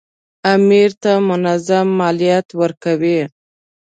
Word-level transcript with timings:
امیر 0.53 0.91
ته 1.01 1.11
منظم 1.29 1.87
مالیات 1.99 2.47
ورکوي. 2.61 3.19